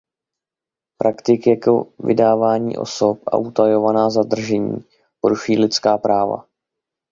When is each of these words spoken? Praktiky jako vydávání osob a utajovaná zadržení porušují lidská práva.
Praktiky 0.99 1.49
jako 1.49 1.87
vydávání 1.99 2.77
osob 2.77 3.21
a 3.27 3.37
utajovaná 3.37 4.09
zadržení 4.09 4.77
porušují 5.21 5.57
lidská 5.59 5.97
práva. 5.97 6.45